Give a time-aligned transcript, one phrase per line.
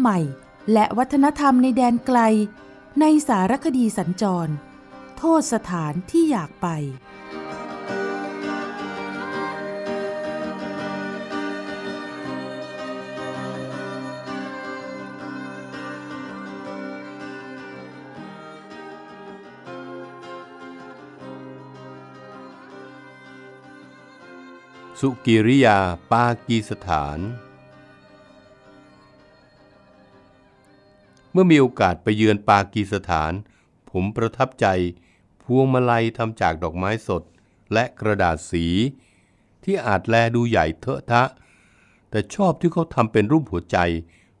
[0.00, 0.18] ใหม่
[0.72, 2.18] และวัฒนธรรมในแดนไกล
[3.00, 4.52] ในสารคดีสัญจร
[5.18, 6.68] โทษสถานที่อยากไป
[25.00, 25.78] สุกิริยา
[26.12, 27.18] ปากีสถาน
[31.32, 33.32] เมื่อมีโอกาสไปเยือนปากีสถาน
[33.90, 34.66] ผมประทับใจ
[35.42, 37.22] พวงมาลัยทำจากดอกไม้สด
[37.72, 38.66] และกระดาษสี
[39.64, 41.24] ที่อาจแลดูใหญ่เถอะทะ
[42.10, 43.78] แต่ชอบที่เขาทำเป็นรูปหัวใจ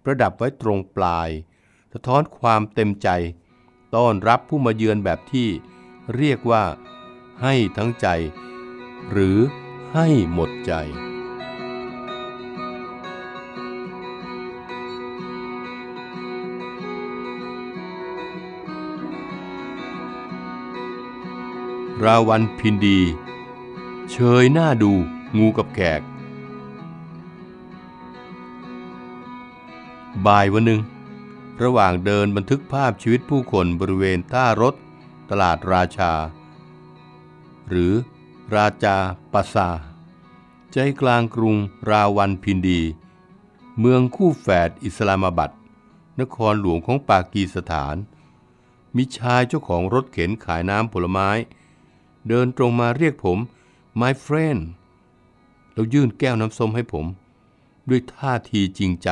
[0.02, 1.30] ประดับไว้ตรงปลาย
[1.92, 3.08] สะท้อนความเต็มใจ
[3.94, 5.48] ต้อนรับผู้มาเยือนแบบที่
[6.16, 6.64] เรียกว่า
[7.42, 8.06] ให้ทั้งใจ
[9.10, 9.38] หรือ
[9.94, 10.72] ให้หมดใจ
[22.06, 22.98] ราวันพินดี
[24.10, 24.92] เชยหน้าดู
[25.38, 26.00] งูกับแขก
[30.26, 30.80] บ่ายวันหนึ่ง
[31.62, 34.74] ระหว่างเดินบันทึกภาพชีวิตผู้คนบริเวณท่ารถ
[35.30, 36.12] ตลาดราชา
[37.68, 37.92] หรือ
[38.54, 38.96] ราจา
[39.32, 39.68] ปาซา
[40.72, 41.56] ใจกลางกรุง
[41.90, 42.80] ราวันพินดี
[43.78, 45.54] เมืองคู่แฝดอิสลามบัด
[46.20, 47.96] นครหลวงของปากีสถาน
[48.96, 51.30] มีชายเจ้าของรถเข็นขายน้ำผลไม้
[52.28, 53.38] เดินตรงมาเรียกผม
[54.00, 54.60] my friend
[55.72, 57.06] แล้วยื่นแก้วน้ำส้มให้ผม
[57.88, 59.08] ด้วยท่าทีจริงใจ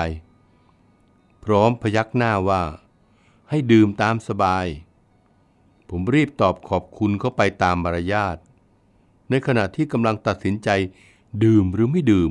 [1.45, 2.63] พร้อมพยักหน้าว่า
[3.51, 4.67] ให้ดื่มตามสบาย
[5.91, 8.37] ผมรีบตอบขอบคุณเขาไปตามมารยาท
[9.31, 10.69] ในขณะที่กำลังตัดสินใจ
[11.45, 12.31] ดื่มหรือไม่ดื่ม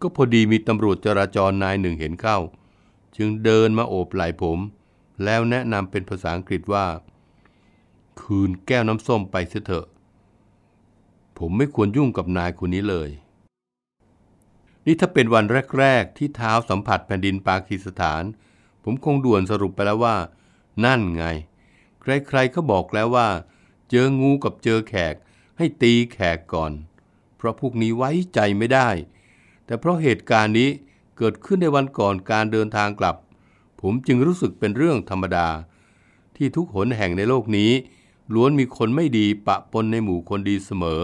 [0.00, 2.38] ก็พอดีมีตำรวจจราจรนายหนึ่งเห็นเข้า
[3.16, 4.58] จึงเดินมาโอบไหล่ผม
[5.24, 6.86] แล้วแนะนำเป็นภาษาอังกฤษว่า
[8.20, 9.86] คืนแก้วน้ำส้มไปเสียเถอะ
[11.38, 13.10] ผมไม่ควรยุ่งกับนายคนนี้เลย
[14.86, 15.44] นี่ถ้าเป็นวัน
[15.78, 18.22] แรก ๆ ที่เท้าสัมผัสแผ่นดินปากีสถาน
[18.84, 20.16] ผมคงด่วนสรุปไปแล้วว่า
[20.84, 21.24] นั่นไง
[22.00, 23.28] ใครๆเขาบอกแล้วว่า
[23.90, 25.14] เจองูกับเจอแขก
[25.58, 26.72] ให้ตีแขกก่อน
[27.36, 28.88] เพราะพวกนี้ไว้ใจไม่ได้
[29.64, 30.68] แต่เพราะเหตุการณ์นี้
[31.16, 33.16] เกิดขึ้นในวันก่อนการเดินทางกลับ
[33.80, 35.48] ผมจึงรู้สึกเป็นเรื่องธรรมดา
[36.36, 37.70] ที่ทุกหนแห่งในโลกนี้
[38.32, 41.02] ล้วนมีคนไม่ดีปะปนในหมู่คนดีเสมอ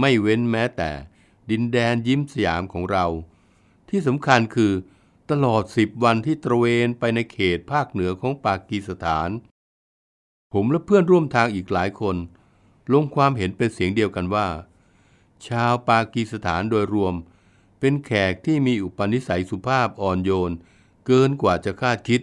[0.00, 0.90] ไม่เว้นแม้แต่
[1.50, 3.06] ดินแดนยิ้มสยามของเรา
[3.88, 4.72] ที่สำคัญคือ
[5.30, 9.30] ตลอดสิบวันที่ตระเวนไปในเขตภาคเหนือของปากีสถาน
[10.52, 12.16] ผมและเพื่อนร่วมทางอีกหลายคน
[12.92, 14.48] ลงความเห็นเป็นเสียงเดียวกันว่า
[15.46, 17.14] ชาวปากีสถานโดยรวม
[17.80, 20.52] เป็นแขกที่มีอุปนิสัยสุภาพอ่อนโยน
[21.06, 22.22] เกินกว่าจะคาดคิด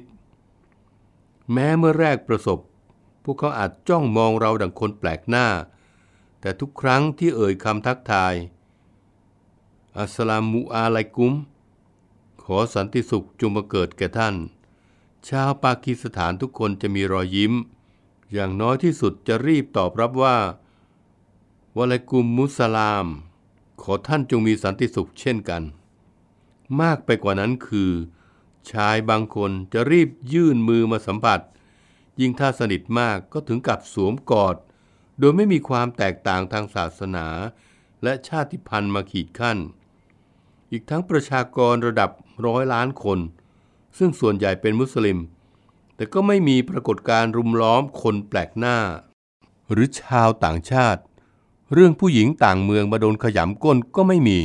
[1.54, 2.60] แม้เมื่อแรกประสบ
[3.26, 5.48] พวกเขาอาจจ้องมองเราดังคนแปลกหน้า
[6.40, 8.34] แต่ทุกครั้งที่เอ่ยคำทักทาย
[9.98, 11.34] อัสสลามุอาลัยกุม
[12.44, 14.36] ขอสันติสุขจงมาเกิดแก่ท่าน
[15.28, 17.54] ชาวปากีสถานทุกคนจะมีรอยยิ้ม
[18.34, 20.38] อย่างน้อยที่สุดจะรีบตอบรับว่า
[21.78, 23.06] วะลัยกุมมุสลาม
[23.82, 25.64] ขอท่านจงมีสันติสุขเช่นกัน
[26.82, 27.92] มากไปกว่านั้นคือ
[28.72, 31.40] ชายบางคนจะรีบยื่นมือมาสัมผัส
[32.22, 34.56] ยิ่งถ้าสนิทมากก็ถึงกับสวมกอด
[35.20, 37.28] โดยไม่มีความแตกต่างทางศาสนา
[38.04, 39.58] และชาติพันธุ์มาขีดขั้น
[40.72, 42.10] อีกทั้งประชากรระดับ
[42.46, 43.20] ร้อยล้านคน
[43.98, 45.20] ซึ่งส่วนใหญ่เป็นมุสลิม
[45.96, 48.78] แต่ก็ไม่มีปรากฏการณ์รุมล้อมคนแปลกหน้า
[49.72, 51.02] หรือชาวต่างชาติ
[51.74, 54.40] เรื่องผู้หญิงต่างเมืองมาโดนขยำก้นก็ไม่มี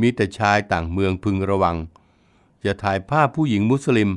[0.00, 1.76] มีแต่ชายต่างเมืองพึงระวัง
[2.64, 4.10] จะถ่ายภาพผู้หญิงมุสลิม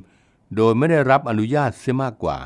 [0.56, 2.38] โดยไม่ได้รับอนุญาตเสียมากกว่า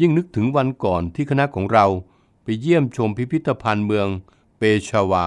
[0.00, 1.86] ยิ่งนึกถึงวันก่อนที่คณะของเรา
[2.42, 4.08] ไปเยี่ยมชมพิพิธภัณฑ์เมือง
[4.58, 5.26] เปชาวา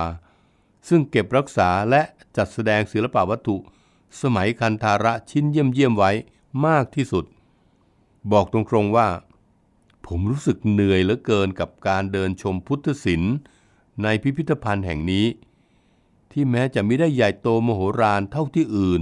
[0.88, 2.02] ซึ่งเก็บรักษาและ
[2.38, 3.56] จัดแสดงศิลปวัตถุ
[4.22, 6.12] สมัยคันธาระชิ้นเยี่ยมเยี่ยมไว้
[6.66, 7.26] มากที่สุด
[8.32, 9.08] บอกตรงๆว่า
[10.08, 13.36] ผมรู้สึกเหนื่อยเหลือเกินกับการเดินชมพุทธศิลป์
[14.04, 15.26] ในพิพิธภัณฑ์แห่งนี้
[16.32, 19.02] ที่แม้จะไม่ได้ใหญ่โตมโหฬารเท่าที่อื่น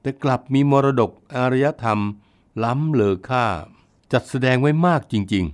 [0.00, 2.00] แต่กลับมีมรดกอารยธรรม
[2.64, 3.46] ล้ำเลอค่า
[4.12, 5.44] จัดแสดงไว้มากจริง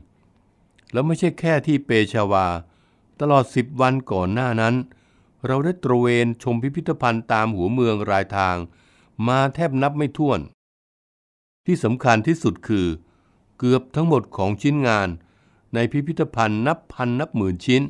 [0.40, 2.46] ๆ แล้วไม่ใช่แค่ที่เปชาวา
[3.20, 4.74] ตลอดสิบวันก่อนหน้านั้น
[5.46, 8.56] เราได้ตระเวนชมพิพิธภัณฑ์ตามหัวเมืองรายทาง
[9.28, 10.40] มาแทบนับไม่ถ้วน
[11.66, 12.86] ที่สำคัญที่สุดคือ
[13.58, 15.08] เกือบทั้งหมดของชิ้นงาน
[15.74, 17.82] ในพิพิธภัณฑ์นับพันนับหมื่นชิ้น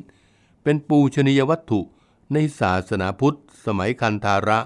[0.63, 1.81] เป็นปูชนียวัตถุ
[2.33, 4.59] ในศาสนาพุทธ สมัยคันธาระ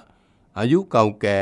[0.58, 1.40] อายุเก่าแก่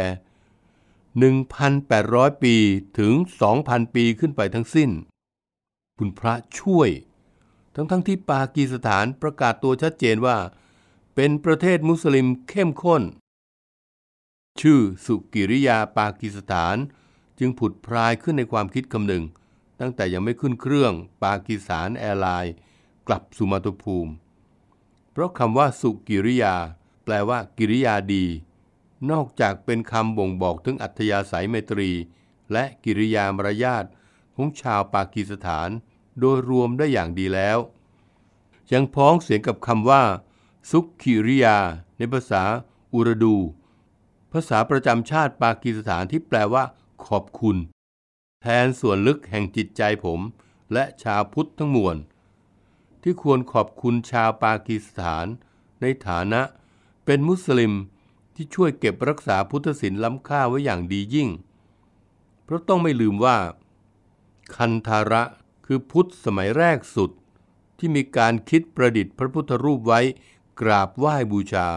[1.18, 2.56] 1,800 ปี
[3.00, 3.14] ถึง
[3.54, 4.90] 2,000 ปีขึ้นไปทั้งสิ้น
[5.98, 6.90] คุณพระช่วย
[7.76, 10.38] ทั้งทั้งที่ปากีสถานประกาศตัวชัดเจนว่า
[11.16, 13.04] เป็นประเทศมุสลิมเข้มข้น
[14.62, 16.76] ชื่อสุกิริยาปากีสถาน
[17.40, 19.24] จึงผุดพรายขึ้นในความคิดคำหนึ่ง
[19.80, 22.56] ตั้งแต่ยังไม่ขึ้นเครื่องปากีสถานแอร์ไลน์
[23.08, 24.12] กลับสุมาตุภูมิ
[25.12, 26.56] เพราะคำว่าสุกิริยา
[27.04, 28.26] แปลว่ากิริยาดี
[29.12, 31.92] นอกจากเป็นคำบ่งบอกถึงอัธยาศัยไมตรี
[32.52, 33.86] และกิริยามารยาท
[34.36, 35.70] ของชาวปากีสถาน
[36.20, 37.58] โดยรวมได้อย่างดีแล้ว
[38.74, 40.04] ยังพ้องเสียงกับคำว่า
[40.70, 41.58] สุกิริยา
[41.98, 42.44] ในภาษา
[42.94, 43.38] อุรดู
[44.32, 46.64] ภาษาประจำชาติปากีสถานที่แปลว่า
[47.08, 47.58] ขอบคุณ
[48.42, 50.20] แทนส่วนลึกแห่งจิตใจผม
[50.74, 51.98] และชาวพุทธทั้งมวล
[53.02, 55.26] ที่ควรขอบคุณชาวปากีสถาน
[55.82, 56.42] ในฐานะ
[57.06, 57.74] เป็นมุสลิม
[58.42, 61.30] ที่ช่วยเก็บรักษาพุทธศิลป์ล้ำค่าไว้อย่างดียิ่ง
[62.44, 63.38] เพราะต้องไม่ลืมว่า
[64.56, 65.24] คันธาระ
[65.66, 67.12] คือพุทธสมัยแรกสุด
[67.78, 70.02] ที่มีการคิดประดิษฐ์พระพุทธรูปไว้
[70.62, 71.68] กราบไหว้บูชา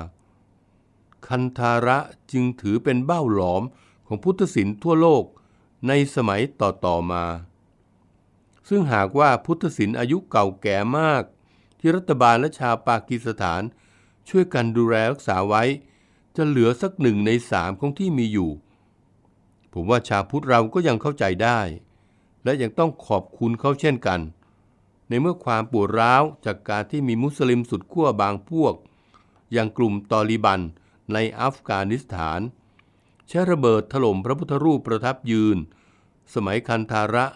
[1.29, 1.99] คันธาระ
[2.33, 3.63] จึงถือเป็นเบ้าหลอม
[4.07, 5.25] ของพุทธศิลป์ทั่วโลก
[5.89, 7.25] ในสมัยต่อๆมา
[8.69, 11.23] ซึ่งหากว่าพุทธศิลป์อายุเก่าแก่มาก
[11.79, 13.63] ที่รัฐบาลและชาวปากีสถาน
[14.29, 15.65] ช่วยกันดูแลรักษาไว้
[16.37, 18.51] จะเหลือสักหนึ่งในสามของที่มีอยู่
[19.73, 21.61] ผมว่าชาวพุทธเราก็ยังเข้าใจได้
[22.45, 24.21] และยังต้องขอบคุณเขาเช่นกัน
[25.09, 28.75] ในเมื่อความปวดร้าวจากการที่มีมุสลิมสุดขั้วบางพวก
[29.53, 30.61] อย่างกลุ่มตอริบัน
[31.13, 32.41] ในอัฟกานิสถาน
[33.29, 35.59] ใช้ระเบิดถล่มพระพุทธรูปประทับยืน
[36.35, 37.27] สมัยคันธาระ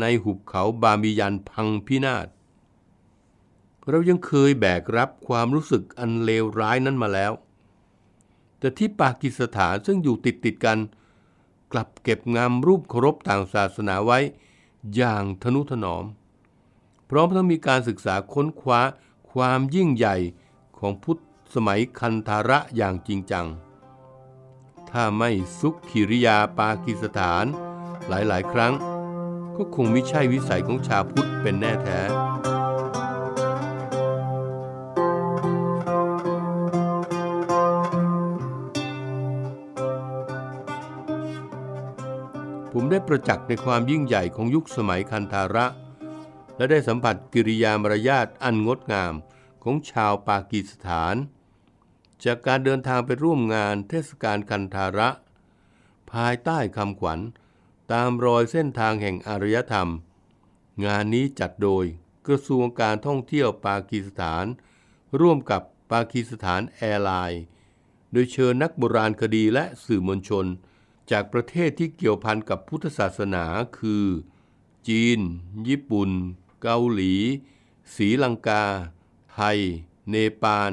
[0.00, 2.26] ในหุบเขาบามิยันพังพินาศ
[3.90, 7.32] เรายังเคยแบกรับความรู้สึกอันเลวร้ายนั้นมาแล้ว
[8.58, 10.78] แต่ที่ปากีสถานซึ่งอยู่ติดติดกัน
[11.72, 14.18] กลับเก็บงามรูปเคารพต่างศาสนาไว้
[14.94, 16.04] อย่างทนุถนอม
[17.10, 18.80] พร้อมทั้งมีการศึกษาค้นคว้า
[19.32, 20.16] ความยิ่งใหญ่
[20.78, 21.20] ของพุทธ
[21.54, 23.46] สมัยคันธาระอย่างจริงจัง
[24.90, 25.30] ถ้าไม่
[25.60, 27.44] ซุกขิริยาปากีสถาน
[28.08, 28.74] หลายๆ ครั้ง
[29.56, 32.00] ก็คงไม่ใช่วิสัยของชาวพุทธเป็นแน่แท้
[43.08, 45.66] ประจักษ์ในความยิ่งใหญ่ของยุคสมัยคันธาระ
[46.56, 49.14] และได้สัมผัสกิริยามารยาทอันงดงาม
[49.62, 51.14] ของชาวปากีสถาน
[52.24, 55.08] จากการเดินทางไปร่วมงานเทศกาลคันธาระ
[56.12, 57.20] ภายใต้คำขวัญ
[57.92, 59.90] ตามรอยเส้นทางแห่งอารยธรรม
[60.86, 61.84] งานนี้จัดโดย
[62.26, 64.44] กระทรวงการท่องเที่ยวปากีสถาน
[65.20, 65.62] ร่วมกับ
[65.92, 67.42] ปากีสถานแอร์ไลน์
[68.12, 70.46] โดยเชิญนักโบราณคดีและสื่อมวลชน
[71.10, 73.44] จากประเทศที่เกี่ยวพันกับพุทธศาสนา
[73.78, 74.06] คือ
[74.88, 75.18] จีน
[75.68, 76.10] ญี่ปุ่น
[76.62, 77.14] เกาหลี
[77.94, 78.64] ศรีลังกา
[79.34, 79.58] ไทย
[80.10, 80.72] เนปาล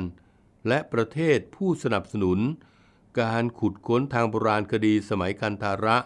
[0.67, 2.39] และประเทศผู้สนับสนุน
[3.21, 5.97] การขุดค้นทางโบราณคดีสมัยคันธาระ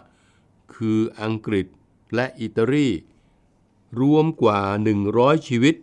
[0.74, 1.66] คืออังกฤษ
[2.14, 2.88] และอิตาลี
[4.00, 4.60] รวมกว่า
[5.04, 5.74] 100 ชีวิต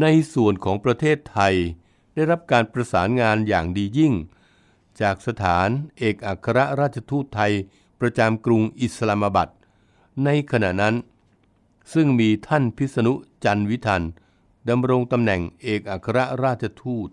[0.00, 1.54] ในส่วนของประเทศไทย
[2.14, 4.14] ได้รับการประสานงานอย่างดียิ่ง
[5.00, 7.52] จากสถานเอกอัครราชทูตไทย
[8.00, 9.52] ประจำกรุงอิสลามบัด
[10.24, 10.94] ในขณะนั้น
[11.92, 13.12] ซึ่งมีท่านพิษณุ
[13.44, 14.02] จันทร์วิทัน
[14.68, 17.08] ดำรงตำแหน่งเอกอัครราชทูต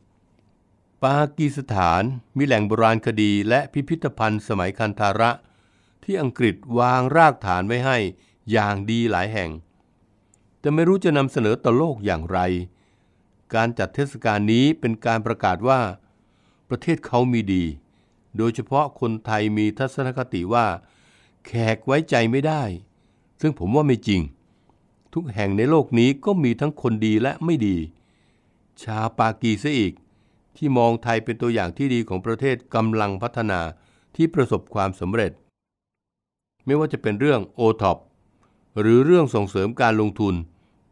[1.04, 2.04] ปากีสถาน
[2.38, 5.32] มีแหล่งโบราณคดีและพิพิธภัณฑ์สมัยคันธาระ
[6.04, 7.98] ที่อังกฤษวางรากฐานไว้ให้
[8.52, 9.50] อย่างดีหลายแห่ง
[10.60, 12.40] แต่ไม่รู้จะนำเสนอต่อโลกอย่างไร
[13.54, 15.82] การจัดเทศกาลนี้เป็นการประกาศว่า
[16.72, 17.64] ประเทศเขามีดี
[18.38, 20.66] โดยเฉพาะคนไทยมีทัศนคติว่า
[21.46, 22.64] แขกไว้ใจไม่ได้
[23.42, 24.22] ซึ่งผมว่าไม่จริง
[25.14, 27.78] ทุกแห่งในโลกนี้ก็มีทั้งคนดีและไม่ดี
[28.84, 29.94] ชาวปากีซะอีก
[30.58, 33.60] ที่มองไทยเป็นตัวอย่างที่ดีของประเทศกำลังพัฒนา
[34.16, 35.32] ที่ประสบความสำเร็จ
[36.66, 37.98] ไม่ว่าจะเป็นเรื่องโอท็อป
[38.80, 40.36] หรือเรื่องส่งเสริมการลงทุน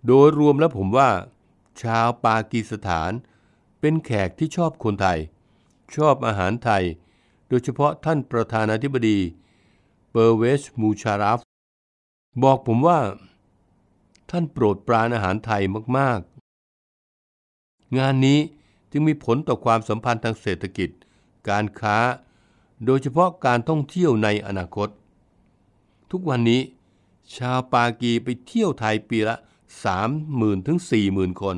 [0.08, 1.10] โดยรวมแล้วผมว่า
[1.82, 3.12] ชาวปากีสถาน
[3.80, 5.20] เป็นแขกที่ชอบคนไทย
[5.96, 6.84] ชอบอาหารไทย
[7.48, 9.20] โดยเฉพาะท่านประธานาธิบดี
[10.12, 11.40] เปอร์เวชมูชารัฟ
[12.44, 13.00] บอกผมว่า
[14.30, 15.64] ท่านโปรดปรานอาหารไทย
[15.98, 16.20] มาก
[17.10, 18.40] ๆ งานนี้
[18.92, 20.90] จึงมีผลต่อความสัมพันธ์ทางเศรษฐกิจ
[21.50, 21.98] การค้า
[22.86, 24.90] โดยเฉพาะการท่องเที่ยวในอนาคต
[26.12, 26.62] ทุกวันนี้
[27.36, 29.36] ชาวปากีไปเที่ยวไทยปีละ
[30.02, 30.80] 30,000ถึง
[31.10, 31.58] 40,000 คน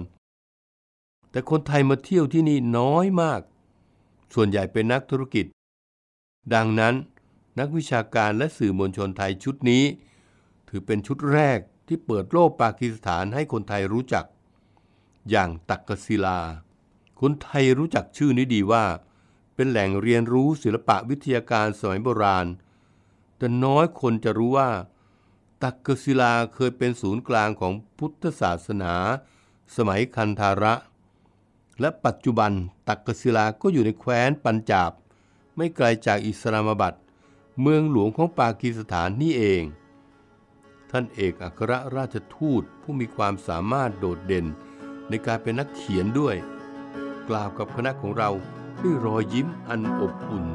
[1.32, 3.42] แต่คนไทยมาเที่ยวที่นี่น้อยมาก
[4.34, 5.46] ส่วนใหญ่เป็นนักธุรกิจ
[6.54, 6.96] ดังนั้น
[7.60, 9.84] นักวิชาการและสื่อมวลชนไทยชุดนี้
[10.68, 14.26] ถือเป็นชุดแรกที่เปิดโลกปากีสถานให้คนไทยรู้จัก
[15.30, 16.40] อย่างตักกศิลา
[17.22, 18.86] คนไทยรู้จักชื่อนี้ดีว่า
[19.56, 22.48] เป็นแหล่งเรียนรู้ศิลปะวิทยาการสมัยโบราณ
[23.38, 24.70] แต่น้อยคนจะรู้ว่า
[25.64, 28.94] ตักกศิลาเคยเป็นศูนย์กลางของพุทธศาสนา
[29.76, 30.74] สมัยคันธาระ
[31.82, 32.52] และปัจจุบัน
[32.88, 34.92] ตักกศิลาก็อยู่ในแคว้นปัญจาบ
[35.56, 36.98] ไม่ไกลจากอิสลามบัด
[37.62, 39.64] เมืองหลวงของปากีสถานนี่เอง
[40.90, 44.46] ท่านเอกอัครราชทูตผู้มีความสามารถโดดเด่น
[45.10, 46.36] ในการเป็นนักเขียนด้วย
[47.30, 48.30] กล่าวกับคณะของเรา
[48.84, 50.46] ด้วยรอยยิ้มอันอบอุ่น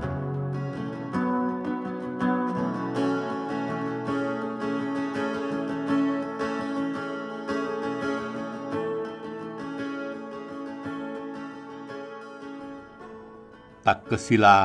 [13.90, 14.58] ตักกศิลา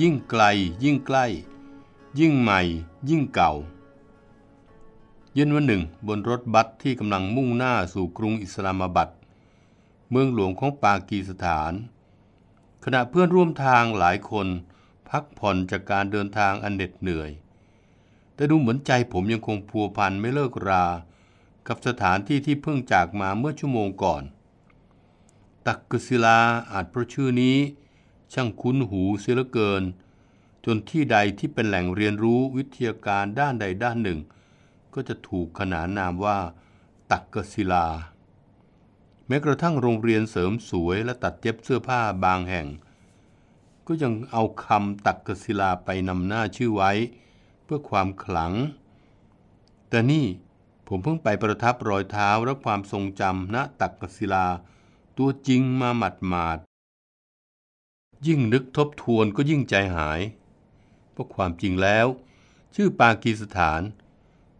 [0.00, 0.42] ยิ่งไกล
[0.84, 1.26] ยิ่งใกล้
[2.18, 2.60] ยิ่งใหม่
[3.08, 3.52] ยิ่งเก่า
[5.34, 9.08] เย็นวันหนึ่งบนรถบัสที่กำลังมุ่งหน้าสู่กรุงอิสลามบัด
[10.10, 11.72] เมืองหลวงของปากีสถาน
[12.84, 14.46] ขณะเพื่อนร่วมทางหลายคน
[15.08, 17.30] พักผ่อนจากการเดินทางอันเหน็ดเหนื่อย
[18.34, 20.86] แต่ดูเหมือนใจผมยังคงพัวพันไม่เลิกรา
[21.68, 24.22] กับสถานที่ที่เพิ่งจากมาเมื่อชั่วโมงก่อน
[25.66, 26.38] ตักกศิลา
[26.72, 27.58] อาจเพราะชื่อนี้
[28.32, 29.82] ช่างคุ้นหูเสียเหลือเกิน
[30.64, 34.18] จนที่ใดที่เป็นแหล่งเรียนรู้วิทยาการด้านใดด้านหนึ่ง
[34.94, 36.38] ก็จะถูกขนานนามว่า
[37.10, 37.86] ตักกศิลา
[39.26, 42.66] แม้กระทั่งโรงเรียนเสริมสวยและตัดเย็บเสื้อผ้าบางแห่ง
[43.86, 46.92] ก็ยังเอาคำตักกศิลาไปนำหน้าชื่อไว้
[47.64, 48.52] เพื่อความขลัง
[49.88, 50.26] แต่นี่
[50.88, 54.46] ผมเพิ่งไปประทับรอยเท้าและความทรงจำณตักกศิลา
[55.18, 56.58] ตัวจริงมาหมัดหมาด
[58.26, 60.20] ยิ่งนึกทบทวนก็ยิ่งใจหาย
[61.12, 62.06] เพราะความจริงแล้ว
[62.74, 63.80] ชื่อปากีสถาน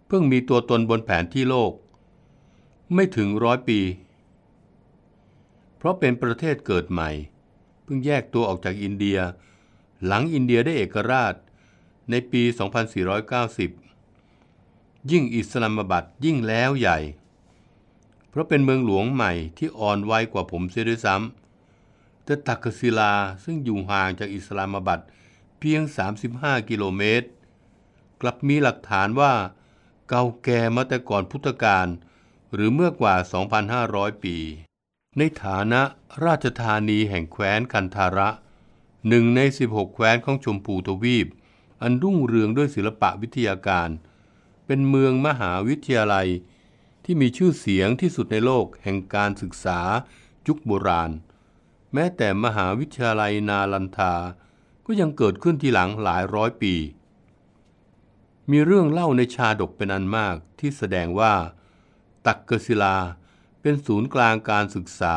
[0.07, 1.73] เพิ่งมีตัวตนบนแผนที่โลก
[2.95, 3.81] ไม่ถึงร้อยปี
[5.77, 7.11] เพราะเป็นประเทศเกิดใหม่
[7.83, 9.19] เพิ่งแยกตัวออกจากอินเดีย
[10.07, 11.35] หลังอินเดียได้เอกราช
[12.11, 12.43] ในปี
[13.77, 16.99] 2490 ยิ่งอิสลามบัดยิ่งแล้วใหญ่
[18.29, 21.38] เพราะเป็นเมืองหลวงใหม่ที่อ่อนไวกว่าผมเสียด้วยซ้ำ
[22.29, 25.03] แต่ตักกศิลาซึ่งอยู่ห่างจากอิสลามบัด
[25.59, 25.83] เพียง
[26.25, 27.29] 35 กิโลเมตร
[28.21, 29.35] กลับมีหลักฐานว่า
[30.09, 31.87] เก่าแก่มาแต่ก่อนพุทธกาล
[32.55, 33.15] หรือเมื่อกว่า
[33.71, 34.37] 2,500 ปี
[35.19, 35.83] ในฐานะ
[36.25, 38.29] ราชธานีแห่งแคว้นคันธาระ
[39.09, 41.27] หนึ่งใน 16 แคว้นของชมพูทวีป
[41.83, 43.89] อันรุ่งเรืองด้วยศิลปะวิทยาการ
[44.67, 46.29] เป็นเมืองมหาวิทยาลัย
[47.05, 49.81] ที่มีชื่อเสียงที่สุดในโลกแห่งการศึกษา
[50.47, 51.13] ยุคโบราณ
[51.95, 54.15] แม้แต่มหาวิทยาลัยนาลันทา
[54.87, 56.75] ก็ยังเกิดขึ้นทีหลังหลายร้อยปี
[58.51, 61.35] มีเรื่องเล่าในชาดกเป็นอันมากที่แสดงว่า
[62.27, 62.97] ตักกศิลา
[63.61, 65.17] เป็นศูนย์กลางการศึกษา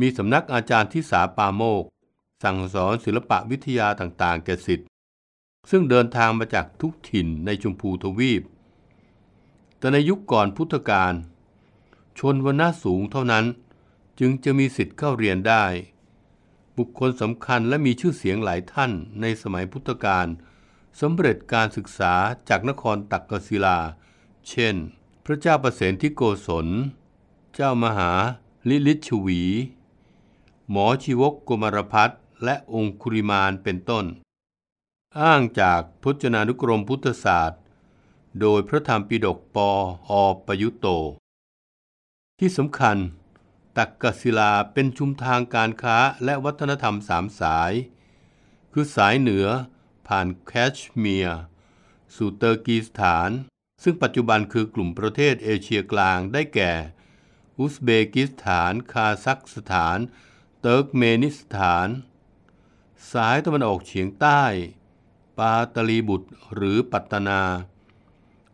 [0.00, 1.84] มีสำนักอาจารย์ที่สาปาโมก
[2.42, 4.86] สั่งสอนศิลปะวิทยาต่างๆ แก่สิทธิ์
[5.70, 8.42] ซึ่งเดินทางมาจากทุกถิ่นในชมพูทวีป
[9.78, 11.12] แต่ในยุคก่อนพุทธกาล
[12.18, 13.44] ชนวรรณะสูงเท่านั้น
[14.20, 15.64] จึงจะมีสิทธิ์เข้าเรียนได้
[16.78, 20.26] บุคคลสำคัญและมีชื่อเสียงหลายท่านในสมัยพุทธกาล
[21.00, 22.14] สำเร็จการศึกษา
[22.48, 23.78] จากนครตักกศิลา
[24.48, 24.74] เช่น
[25.24, 26.66] พระเจ้าประเสนที่โกศล
[27.54, 28.12] เจ้ามหา
[28.68, 29.42] ลิลิชวี
[30.70, 32.10] หมอชีวกกมารพัฒ
[32.44, 34.04] และองคุริมานเป็นต้น
[35.20, 37.60] อ้างจากพจนานุกรมพุทธศาสตร์
[38.40, 39.70] โดยพระธรรมปิฎกปอ
[40.10, 40.12] อ
[40.46, 40.86] ประยุตโต
[42.38, 42.98] ที่สำคัญ
[43.76, 47.72] ตักกศิลาเป็นชุมทางการค้าและวัฒนธรรมสามสาย
[48.72, 49.46] คือสายเหนือ
[50.08, 51.40] ผ่านแคชเมียร์
[52.16, 53.30] สู่เตอร์กีสถาน
[53.82, 56.72] ซึ่งปัจจุบันคือกลุ่มประเทศเอเชียกลางได้แก่
[57.58, 59.98] อุซเบกิสถาน คาซัคสถาน
[60.60, 61.88] เติร์กเมนิสถาน
[63.12, 64.42] สายตะวันออกเฉียงใต้
[65.38, 67.42] ปาตลีบุตรหรือปัฏนา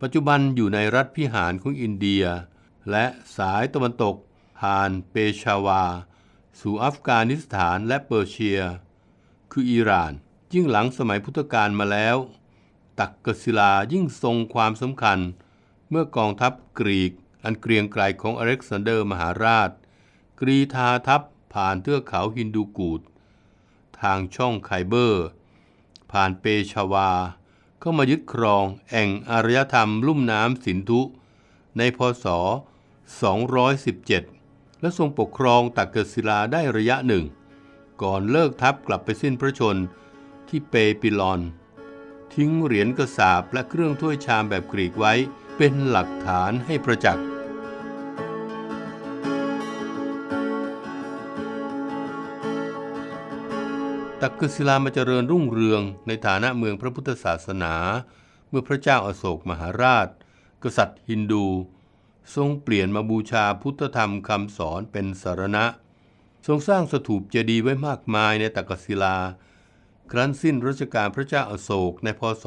[0.00, 2.24] ปัจจุบันอยู่ในรัฐพิหารของอินเดีย
[2.90, 3.04] และ
[3.36, 4.16] สายตะวันตก
[4.58, 5.82] ผ่านเปชวาร์
[6.60, 8.60] สู่อัฟกานิสถานและเปอร์เซีย
[9.52, 10.12] คืออิหร่าน
[10.52, 12.16] ยิ่งหลังสมัยพุทธกาลมาแล้ว
[12.98, 15.18] ตักกศิลายิ่งทรงความสำคัญ
[15.90, 17.12] เมื่อกองทัพกรีก
[17.44, 19.70] อันเกรียงไกรของอเล็กซานเดอร์มหาราช
[20.40, 21.22] กรีธาทัพ
[21.54, 23.00] ผ่านเทือกเขาฮินดูกูด
[24.00, 25.26] ทางช่องไคเบอร์
[26.12, 27.10] ผ่านเปชาวา
[27.80, 31.00] เข้ามายึดครองแอ่งอารยธรรมลุ่มน้ำสินธุ
[31.78, 34.35] ในพศ 217
[34.80, 37.24] และทรงปกครองตักเกศิลาได้ระยะหนึ่ง
[38.02, 39.76] ก่อนเลิกทัพกลับไปสิ้นพระชน
[40.48, 41.40] ที่เปปิลอน
[42.34, 45.12] ทิ้งเหรียญกระสาบและเครื่องถ้วยชามแบบกรีกไว้
[45.56, 47.26] เป็นหลักฐานให้ประจักษ์
[54.20, 57.74] ตักกศิลามาเจริญรุ่งเรืองในฐานะเมืองพระพุทธศาสนา
[58.48, 60.08] เมื่อพระเจ้าอาโศกมหาราช
[60.62, 61.46] กษัตริย์ฮินดู
[62.34, 65.64] ทรงเปลี่ยนมาบูชาพุทธธรรมคำสอนเป็นสารณะ
[66.46, 69.16] ทรงสร้างสถูปเจดีย์ไว้มากมายในตักกศิลา
[70.10, 72.44] ครั้นสิ้นรัชกาลพระเจ้าอาโศกในพศ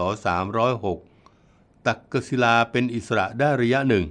[0.67, 4.05] 306 ตักกศิลาเป็นอิสระได้ระยะหนึ่ง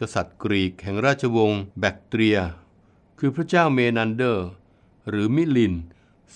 [0.00, 2.38] กษัตริย์กรีกแห่งราชวงศ์แบคเทีย
[3.18, 4.48] คือพระเจ้าเมนันเดอร์
[5.08, 5.74] หรือมิลิน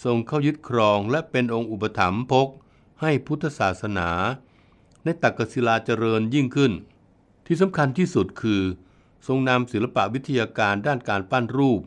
[0.02, 2.48] ทรงเข้ายึดครองและเป็นองค์อุปถัมภก
[3.00, 4.08] ให้พุทธศาสนา
[5.04, 6.72] ในตักกศิลาเจริญยิ่งขึ้น
[7.50, 8.62] ที่สำคัญที่สุดคือ
[9.26, 11.80] ทรงนำศิลปะวิทยาการด้านการปั้นรูป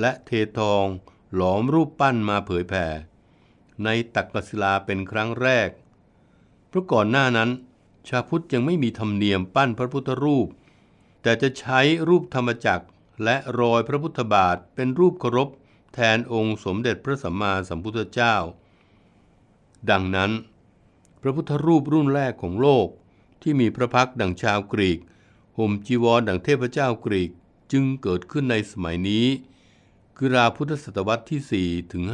[0.00, 0.84] และเททอง
[1.34, 2.86] หลอมรูปปั้นมาเผยแผ่
[3.84, 5.68] ในตักกศิลาเป็นครั้งแรก
[6.68, 7.50] เพราะก่อนหน้านั้น
[8.08, 10.48] ชาพุทธยังไม่มีธรรมเนียมปั้นพระพุทธรูป
[11.22, 12.86] แต่จะใช้รูปธรรมจักร
[13.24, 15.48] และรอยพระพุทธบาทเป็นรูปเคารพ
[15.94, 18.36] แทนองค์สมเด็จพระสัมมาสัมพุทธเจ้า
[19.90, 20.30] ดังนั้น
[21.20, 22.88] พระพุทธรูปรุ่นแรกของโลก
[23.42, 24.98] ที่มีพระพักดังชาวกรีก
[25.58, 27.30] ห่มจีวรดังเทพเจ้ากรีก
[27.72, 29.26] จึงเกิดขึ้นในสมัยนี้
[30.16, 32.04] คือราวพุทธศตวรรษที่ 4 ถึง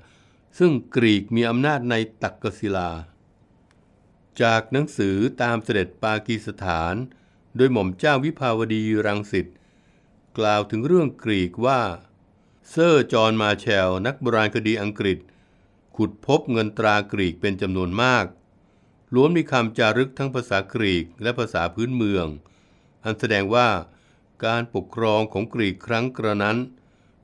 [0.00, 2.90] 5 ซึ่งกรีกมีอำนาจในตักกศิลา
[4.42, 6.94] จากหนังสือตามเสด็จปากีสถาน
[7.56, 9.46] โดยหม่อมเจ้าวิภาวดีรังสิต
[10.38, 11.80] กล่าวถึงเรื่องกรีกว่า
[12.70, 15.18] เซอร์จอห์นมาแชล นักโบราณคดีอังกฤษ
[15.96, 18.24] ขุดพบเงินตรากรีกเป็นจำนวนมาก
[19.14, 22.26] ล้วนมีคำจารึกทั้งภาษากรีกและภาษาพื้นเมือง
[23.04, 23.68] อันแสดงว่า
[24.44, 26.58] การปกครองของกรีกครั้งกระนั้น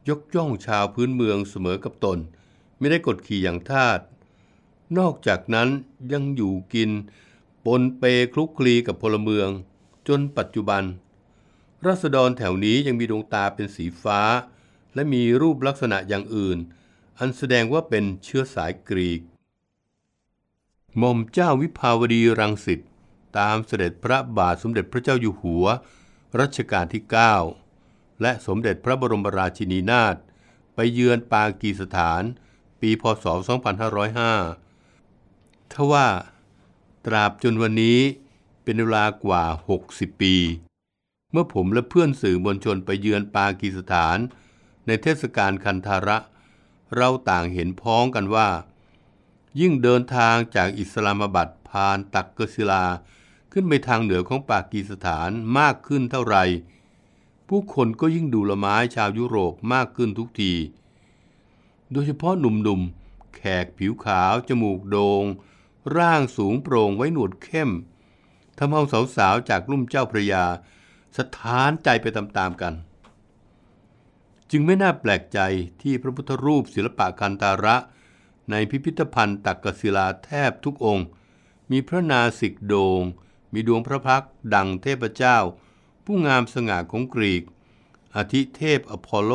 [0.08, 2.18] ยกย่องชาวพื้นเมืองเสมอกับตน
[2.78, 4.00] ไม่ได้กดขี่อย่างทาส
[4.98, 5.68] นอกจากนั้น
[6.12, 6.90] ยังอยู่กิน
[7.66, 9.48] ปนเปคลุกคลีกับพลเมือง
[10.08, 10.82] จนปัจจุบัน
[11.86, 14.20] รัษฎรแถวนี้ยังมีดวงตาเป็นสีฟ้า
[14.94, 16.58] และมีรูปลักษณะอย่างอื่น
[17.18, 19.20] อันแสดงว่าเป็นเชื้อสายกรีก
[20.98, 22.80] หม่อมเจ้าวิภาวดีรังสิต
[23.38, 25.66] ตามเสด็จพระบาทสมเด็จพระเจ้าอยู่หัว
[26.40, 27.02] รัชกาลที่
[27.62, 30.16] 9 และสมเด็จพระบรมราชินีนาถ
[30.74, 32.22] ไปเยือนปากีสถาน
[32.80, 33.26] ปีพศ
[34.90, 36.08] 2505ทว่า
[37.06, 38.00] ตราบจนวันนี้
[38.62, 39.44] เป็นเวลากว่า
[39.84, 40.34] 60 ปี
[41.32, 44.18] เมื่อผมและเพื่อนสื่อมวลชนไปเยือนปากีสถาน
[44.86, 46.18] ในเทศกาลคันธาระ
[46.96, 48.48] เราต่างเห็นพ้องกันว่า
[49.60, 52.84] ยิ่งเดินทางจากอิสลามบัดผ่านตักกศิลา
[53.52, 56.36] ขึ้นไปทางเหนือของปากีสถานมากขึ้นเท่าไร
[57.48, 60.52] ผู้คนก็ยิ่งดูละไม้ชาวยุโรปมากขึ้นทุกที
[61.92, 65.24] โดยเฉพาะหนุ่มๆ แขกผิวขาว จมูกโดง่ง
[65.96, 67.70] ร่างสูงโปร่งไว้หนวดเข้ม
[68.58, 68.82] ทำเอา
[69.16, 70.44] สาวๆ จากลุ่มเจ้าพระยา
[71.18, 72.74] สถานใจไปตามๆกัน
[74.50, 75.38] จึงไม่น่าแปลกใจ
[75.82, 77.76] ที่พระพุทธรูปศิลปะคันตาระ
[78.50, 81.06] ในพิพิธภัณฑ์ตักกศิลาแทบทุกองค์
[81.70, 83.02] มีพระนาสิกโดง
[83.52, 85.38] มีดวงพระพักดังเทพเจ้า
[86.04, 87.42] ผู้งามสง่าของกรีก
[88.16, 89.32] อาทิเทพอพอลโล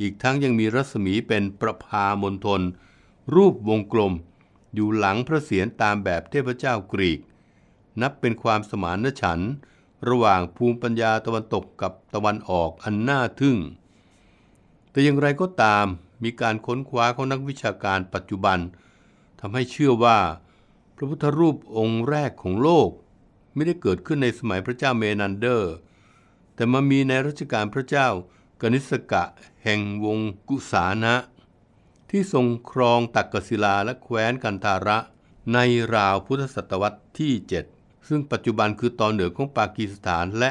[0.00, 2.60] อีกทั้งยังมีรัศมีเป็นประพามณฑล
[3.34, 4.12] รูปวงกลม
[4.74, 7.20] อยู่หลังพระเศียรตามแบบเทพเจ้ากรีก
[8.00, 9.52] นับเป็นความสมานฉันท์
[10.08, 13.56] ระหว่างภูมิปัญญาตะวันตกกับตะวันออกอันน่าทึ่ง
[14.90, 15.86] แต่อย่างไรก็ตาม
[16.22, 18.58] มีการค้นคว้าของนักวิชาการปัจจุบัน
[19.40, 20.18] ทำให้เชื่อว่า
[20.96, 22.90] พระพุทธรูปองค์แรกของโลก
[23.54, 25.74] ไม่ได้เกิดขึ้นในสมัยพระเจ้าเมนันเดอร์
[26.54, 28.08] แต่มามีในรัชกาลพระเจ้า
[28.60, 29.24] กนิสกะ
[29.64, 31.14] แห่งวงศ์กุษาณะ
[32.10, 34.98] ที่ทรงครองตักกศิลาและแคว้นคันธาระ
[35.52, 35.58] ใน
[35.94, 37.32] ราวพุทธศตวรรษที่
[37.72, 40.50] 7 ซึ่งปัจจุบันคือตอนเหนือของปากีสถานและ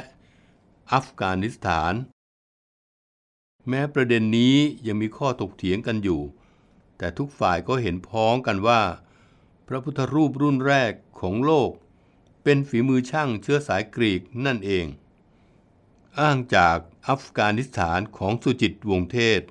[0.93, 1.93] อัฟกานิสถาน
[3.67, 4.55] แม้ประเด็นนี้
[4.87, 6.21] ยังมีข้อถกเถียงกันอยู่
[6.97, 8.81] แต่ทุกฝ่ายก็เห็นพ้องกันว่า
[9.67, 11.71] พระพุทธรูปรุ่นแรกของโลก
[12.43, 14.85] เป็นฝีมือช่างเชื้อสายกรีกนั่นเอง
[16.19, 19.41] อ้างจากอัฟกานิสถานของสุจิตวงเทศ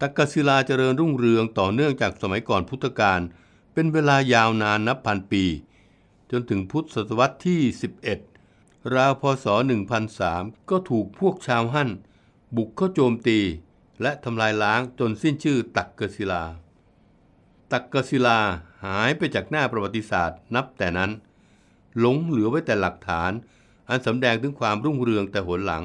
[0.00, 3.20] ตักกศิลาเจริญรุ่งเรืองต่อเนื่องจากสมัยก่อนพุทธกาล
[3.72, 5.44] เป็นเวลายาวนานนับพันปี
[6.30, 7.60] จนถึงพุทธศตวรรษที่
[8.00, 8.33] 11
[8.92, 9.46] ราวพศ
[10.08, 11.90] 1003 ก็ถูกพวกชาวฮั่น
[12.56, 13.38] บุกเข้าโจมตี
[14.02, 16.44] และทำลายล้างจนสิ้นชื่อตักกศิลา
[17.72, 18.40] ตักกศิลา
[18.84, 21.10] หายไปจากหน้าประวัติศาสตร์นับแต่นั้น
[21.98, 23.32] หลงเหลือไว้แต่หลักฐาน
[23.88, 25.84] อันสำแดงถึงความรุ่งเรืองแต่หนหลัง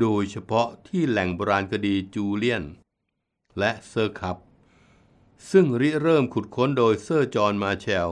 [0.00, 2.64] โดยเฉพาะที่แหล่งโบราณคดีจูเลียน
[3.58, 4.36] และเซอร์คับ
[5.50, 8.08] ซึ่งริเริ่มขุดค้นโดยเซอร์จอห์นมาร์แชล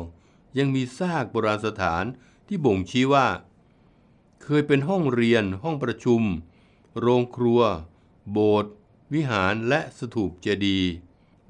[0.59, 2.04] ยังมีซากโบราณสถาน
[2.46, 3.26] ที่บ่งชี้ว่า
[4.42, 6.22] เคยเป็นห้องเรียน ห้องประชุม
[6.98, 7.60] โรงครัว
[8.32, 8.72] โบสถ์
[9.12, 10.90] วิหารและสถูปเจดีย์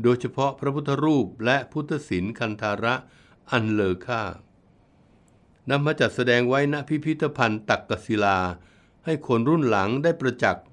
[0.03, 2.95] โดยเฉพาะพระพุทธรูปและพุทธศิลป์คันธาระ
[3.51, 4.23] อันเลอค่า
[5.71, 8.39] นำมาจัดแสดงไว้ณพิพิธภัณฑ์ตักกศิลา
[9.05, 10.65] ให้คนรุ่นหลังได้ประจักษ์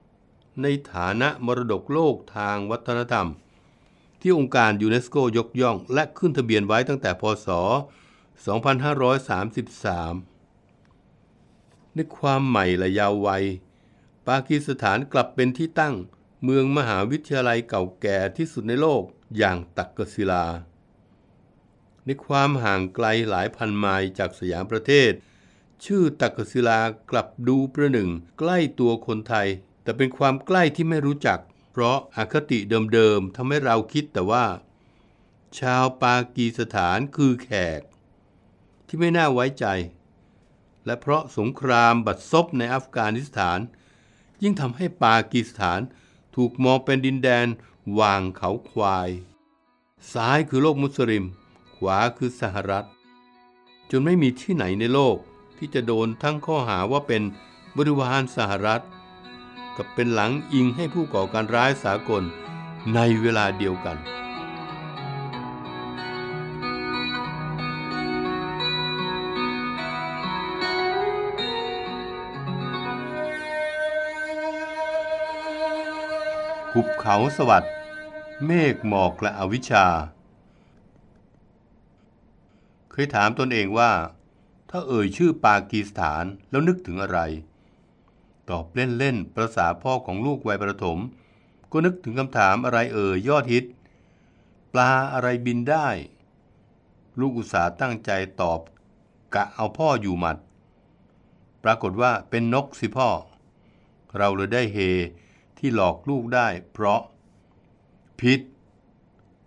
[0.62, 3.28] ในฐานะมรดกโลกทางวัฒนธรรม
[4.22, 7.48] ที่องค์การยูเนสโกยกย่อง และขึ้นทะเบียนไว้ตั้งแต่พศ
[8.38, 10.31] 2533
[11.96, 13.46] ในความใหม่และยาววัย
[14.28, 15.96] ปากีสถานกลับเป็นที่ตั้ง
[16.44, 19.04] เมืองมหาวิทยาลัยเก่าแก่ที่สุดในโลก
[19.38, 20.46] อย่างตักกศิลา
[22.06, 25.12] ในความห่างไกลหลายพันไมล์จากสยามประเทศ
[25.86, 26.80] ชื่อตักกศิลา
[27.12, 29.48] กลับดูประหนึ่งใกล้ตัวคนไทย
[29.84, 31.40] แต่เป็นความใกล้ที่ไม่รู้จัก
[31.72, 32.60] เพราะอาคติ
[32.94, 34.46] เดิมๆทำให้เราคิดแต่ว่า
[35.60, 37.50] ชาวปากีสถานคือแข
[37.80, 37.82] ก
[38.88, 39.66] ที่ไม่น่าไว้ใจ
[40.86, 43.60] และเพราะสงครามบัดซบในอัฟกานิสถาน
[44.42, 45.80] ยิ่งทำให้ปากีสถาน
[46.36, 47.48] ถูกมองเป็นดินแดน
[48.00, 49.10] วางเขาควาย
[50.14, 51.26] ซ้ายคือโลกมุสลิม
[51.76, 52.88] ขวาคือสหรัฐ
[53.92, 55.18] จนไม่มีที่ไหนในโลก
[55.58, 57.24] ที่จะโดนทั้งข้อหาว่าเป็น
[57.78, 58.84] บริวารสหรัฐ
[59.78, 62.24] กับเป็นหลังอิงให้ผู้ก่อการร้ายสากล
[62.96, 63.98] ในเวลาเดียวกัน
[76.76, 77.74] หุบเขาสวัสด์
[78.46, 79.86] เมฆหมอกและอวิชชา
[82.92, 83.92] เคยถามตนเองว่า
[84.70, 87.20] ถ้าเอ่ยชื่อปากีสถานแล้วนึกถึงอะไร
[88.50, 91.00] ตอบเล่นๆประสาพ่อของลูกวัยประถม
[91.72, 93.66] ก็นึกถึงคำถามอะไรเอ่ยยอดฮิต
[94.74, 95.88] ปลาอะไรบินได้
[97.20, 98.60] ลูกอุตส่าห์ตั้งใจตอบ
[99.36, 100.38] กะเอาพ่ออยู่หมัด
[101.64, 103.10] ปรากฏว่าเป็นนกสิพ่อ
[104.18, 104.80] เราเลยได้เฮ
[105.62, 107.02] ที่หลอกลูกได้ เพราะ
[108.22, 108.42] ผิด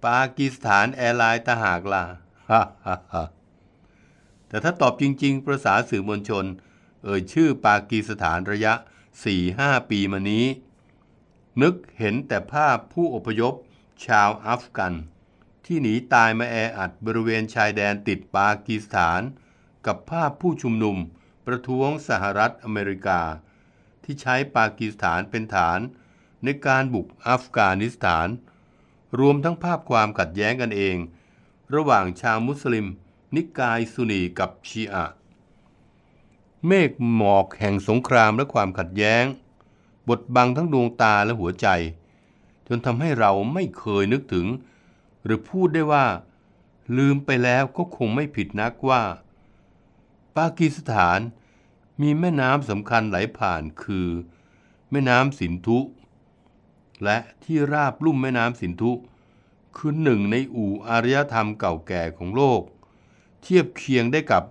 [0.04, 2.04] ปากีสถาน airline ต่างหากล่ะ
[2.50, 3.24] ฮ่าฮ่าฮ่า
[4.48, 6.44] แต่ถ้าตอบจริง ๆ ประษาสื่อมวลชน
[7.04, 8.72] เอ่ยชื่อปากีสถานระยะ
[9.32, 10.46] 4-5 ปีมานี้
[11.62, 13.54] นึกเห็นแต่ภาพผู้อพยพ
[14.06, 14.94] ชาวอัฟกัน
[15.66, 19.20] ที่หนีตายมาแออัดบริเวณชายแดนติดปากีสถาน
[19.86, 20.96] กับภาพผู้ชุมนุม
[21.46, 23.20] ประท้วงสหรัฐอเมริกา
[24.04, 25.80] ที่ใช้ปากีสถานเป็นฐาน
[26.44, 28.28] ในการบุกอัฟกานิสถาน
[29.18, 30.96] รวมทั้งภาพความขัดแย้งกันเอง
[31.74, 32.86] ระหว่างชาวมุสลิม
[33.34, 35.06] นิกายซุนีกับชีอะ
[36.66, 39.24] เมฆหมอกแห่งสงครามและความขัดแย้ง
[40.08, 41.68] บดบังทั้งดวงตาและหัวใจ
[42.68, 44.46] จนทำให้เราไม่เคยนึกถึง
[45.24, 46.06] หรือพูดได้ว่า
[46.96, 49.02] ลืมไปแล้วก็คงไม่ผิดนักว่า
[50.36, 51.20] ปากีสถาน
[52.02, 54.08] มีแม่น้ำสำคัญไหลผ่านคือ
[54.90, 55.78] แม่น้ำสินธุ
[57.04, 58.92] และที่ราบลุ่มแม่น้ำสินธุ
[59.76, 62.62] คือหนึ่งในอู่อารยธรรมเก่าแก่ของโลก
[63.42, 64.44] เทียบเคียงได้กับ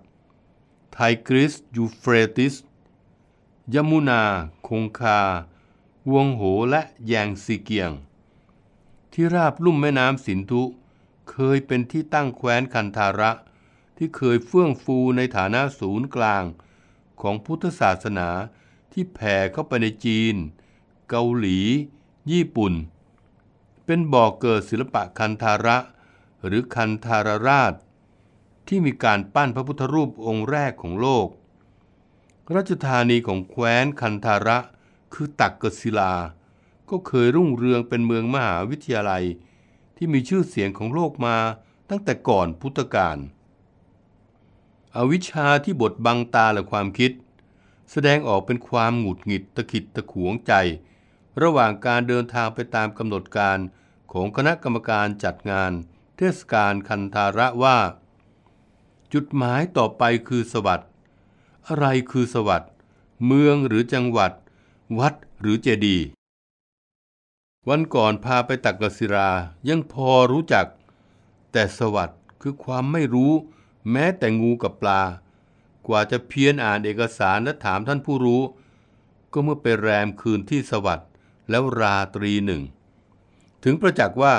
[0.93, 2.55] ไทกริสยูเฟรติส
[3.73, 4.23] ยมุนา
[4.67, 5.19] คงคา
[6.13, 7.91] หวงโหและแยงซีเกียง
[9.13, 10.63] ที่ราบลุ่มแม่น้ำสินธุ
[11.31, 13.31] เคยเป็นที่ตั้งแคว้นคันธาระ
[13.97, 16.43] ที่เคยเฟื่องฟูในฐานะศูนย์กลาง
[17.21, 18.29] ของพุทธศาสนา
[18.91, 20.35] ที่แผ่เข้าไปในจีน
[21.09, 21.59] เกาหลี
[22.31, 22.73] ญี่ปุ่น
[23.85, 25.77] เป็นบ่อกเกิดศิลปะคันธาระ
[26.45, 27.73] หรือคันธารราช
[28.67, 31.27] ที่มีการปั้นพระพุทธรูปองค์แรกของโลก
[32.55, 34.57] ราชธานีของแคว้นคันธาระ
[35.13, 36.13] คือตักกศิลา
[36.89, 39.23] ก็เคยรุ่งเรืองเป็นเมืองมหาวิทยาลัย
[39.97, 41.37] ที่มีชื่อเสียงของโลกมา
[41.89, 43.17] ตั้งแต่ก่อนพุทธกาล
[44.95, 47.11] อวิชชาที่บดบังตาและความคิด
[47.91, 50.53] แสดงออกเป็นความหงุดหงิดตะขิดตะขวงใจ
[51.41, 53.57] ระหว่างการเดินทางไปตามกำหนดการ
[54.11, 55.71] ของคณะกรรมการจัดงาน
[56.17, 57.77] เทศกาลคันธาระว่า
[59.13, 60.89] จุดหมายต่อไปคือสวัสด์
[61.67, 62.71] อะไรคือสวัสด์
[63.25, 64.31] เมืองหรือจังหวัด
[64.99, 66.05] วัดหรือเจดีย์
[67.69, 69.29] วันก่อนพาไปตักกศิรา
[69.69, 70.67] ยังพอรู้จัก
[71.51, 73.31] แต่สวัสด์คือความไม่รู้
[73.91, 75.01] แม้แต่งูกับปลา
[75.87, 78.41] กว่าจะเพี้ยนอ่านเอกสารและถามท่านผู้รู้
[79.33, 81.09] ก็เมื่อไปแรมคืนที่สวัสด์
[81.49, 82.61] แล้วราตรีหนึ่ง
[83.63, 84.35] ถึงประจักษ์ว่า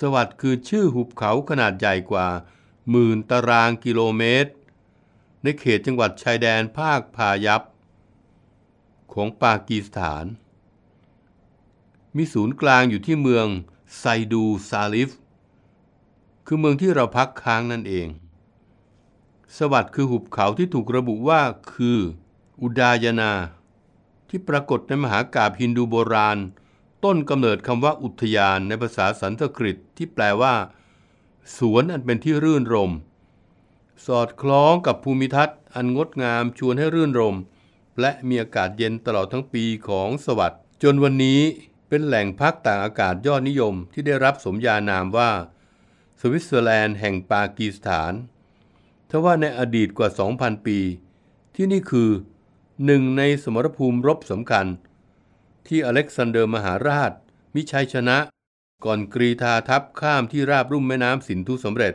[0.00, 2.28] สวัสด์คือชื่อหุบเขาขนาดใหญ่กว่า
[2.90, 4.52] หมื่นตารางกิโลเมตร
[5.42, 7.62] ในเขตจังหวัดชายแดนภาคพายัพ
[9.12, 10.24] ของปากีสถาน
[12.16, 13.46] มีศูนย์กลางอยู่ที่เมือง
[13.98, 15.10] ไซดูซาลิฟ
[16.46, 18.08] คือเมืองที่เราพักค้างนั่นเอง
[19.56, 21.98] สวัสด์คือหุบเขาที่ถูกระบุว่าคือ
[22.60, 23.32] อุดายนา
[24.28, 26.38] ที่ปรากฏในมหากาพย์ฮินดูโบราณ
[27.04, 30.54] ต้นกำเนิดคำว่าอุทยานในภาษาสันสกฤตที่แปลว่า
[31.56, 32.92] สวนอันเป็นที่รื่นรม
[34.06, 37.36] สอดคล้องกับภูมิทัศน์ อันงดงามชวนให้รื่นรม
[38.00, 41.40] และมีอากาศเย็นตลอดทั้งปีของสวัสด์จนวันนี้
[41.88, 45.30] เป็นแหล่งพักต่างอากาศยอดนิยมที่ได้รับสมญานามว่า
[46.20, 48.12] สวิตเซอร์แลนด์แห่งปากีสถาน
[49.10, 50.08] ทว่าในอดีตกว่า
[50.38, 50.78] 2,000 ปี
[51.54, 52.10] ที่นี่คือ
[52.84, 54.66] หนึ่งในสมรภูมิรบสำคัญ
[55.66, 57.12] ที่อเล็กซานเดอร์มหาราช
[57.54, 58.18] มิชัยชนะ
[58.84, 61.94] ก่อนกรีธาทัพข้ามที่ราบรุ่มแม่น้ำสินธุสำเร็จ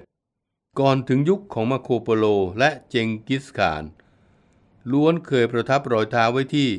[0.80, 2.26] ก่อนถึงยุคของมาโคโปโล
[2.60, 3.84] และเจงกิสข่าน
[4.92, 6.70] ล้วนเคยประทับรอยเท้าไว้ที่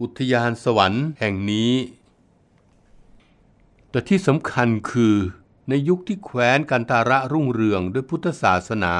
[0.00, 1.72] อุทยานสวรรค์แห่งนี้
[3.90, 5.16] แต่ที่สำคัญคือ
[5.68, 8.94] ในยุคที่แคว้นกันตาระรุ่งเรืองด้วยพุทธศาสนา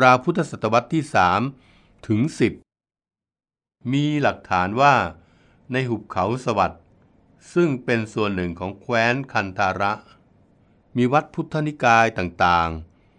[0.00, 1.02] ราวพุทธศตวรรษที่
[1.54, 2.69] 3 ถึง 10
[3.92, 4.94] มีหลักฐานว่า
[5.72, 6.82] ในหุบเขาสวัสด์
[7.54, 9.92] ซึ่งเป็นส่วนหนึ่งของแคว้นคันธาระ
[10.96, 12.70] มีวัดพุทธนิกายต่าง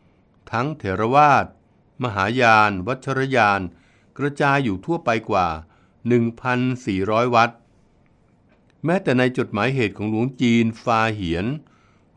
[0.02, 1.46] ๆ ทั้งเถรวาท
[2.04, 3.62] มหายาน วัชรยาน
[4.18, 5.48] กระจายอยู่ทั่วไปกว่า
[6.62, 7.52] 1,400 วัด
[8.86, 11.46] แม้แต่ในจดหมายเหตุของหลวงจีนฟาเหียน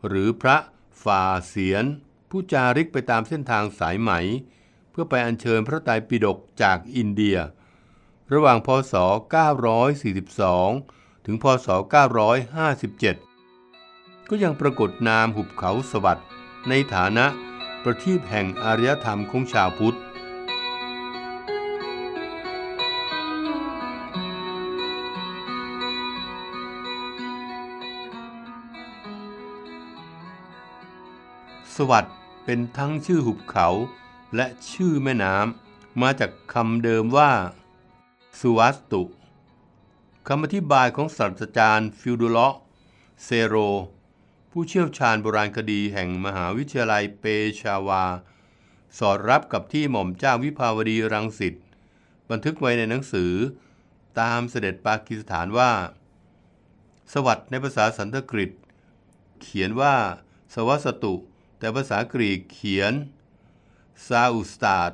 [0.07, 0.57] หรือพระ
[1.03, 1.85] ฟาเสียน
[2.29, 4.11] ผู้จาริกไปตามเส้นทางสายไหม
[4.91, 7.37] เพื่อไปอัญเชิญพระไตรปิฎกจากอินเดีย
[8.33, 8.93] ระหว่างพศ
[10.31, 11.67] 942 ถึงพศ
[13.33, 16.27] 957 ก็ยังปรากฏนามหุบเขาสวัสด์
[16.69, 17.25] ในฐานะ
[17.83, 19.97] ประทีปแห่งอารยธรรมของชาวพุทธ
[31.75, 33.67] สวัสด์เป็นทั้งชื่อหุบเขา
[34.35, 37.31] และชื่อแม่น้ำมาจากคำเดิมว่า
[38.41, 39.03] สุวัสตุ
[40.27, 42.55] คำอธิบายของศาสตราจารย์ฟิวดูเลาะ
[43.23, 43.55] เซโร
[44.51, 47.25] ผู้เชี่ยวชาญโบราณคดีแห่งมหาวิทยาลัยเป
[47.61, 48.03] ชาวา
[48.97, 51.53] สอดรับกับที่หม่อมเจ้าวิภาวดีรังสิต
[52.29, 53.31] บันทึกไว้ในหนังสือ
[54.19, 55.71] ตามเสด็จปากีสถานว่า
[57.13, 58.51] สวัสดในภาษาสันสกฤต
[59.41, 59.95] เขียนว่า
[60.53, 61.13] สวัสตุ
[61.59, 62.93] แต่ภาษากรีกเขียน
[64.07, 64.91] ซาอุสตาด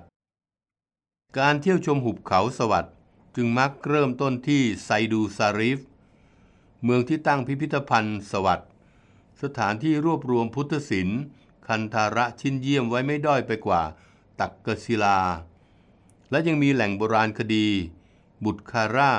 [1.38, 2.95] การเที่ยวชมหุบเขาสวัสด์
[3.35, 5.79] จึงมักเริ่มต้นที่ไซดูซาริฟ
[6.83, 8.69] เมืองที่ตั้งพิพิธภัณฑ์สวัสด์
[9.41, 11.21] สถานที่รวบรวมพุทธศิลป์
[11.67, 13.81] คันธาระชิ้นเยี่ยมไว้ไม่ด้อยไปกว่า
[14.39, 15.19] ตักกศิลา
[16.31, 17.67] และยังมีแหล่งโบราณคดี
[18.43, 19.13] บุตรคาร่า